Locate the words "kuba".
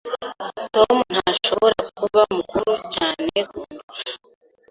1.97-2.21